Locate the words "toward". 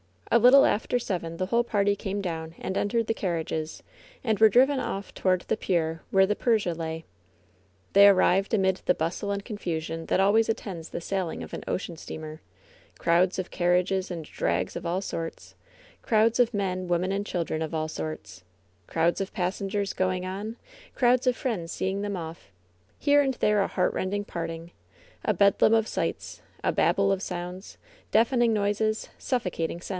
5.13-5.41